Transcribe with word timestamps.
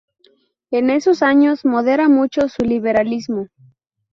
En 0.71 0.89
esos 0.89 1.21
años 1.21 1.63
modera 1.63 2.09
mucho 2.09 2.49
su 2.49 2.65
liberalismo. 2.65 3.49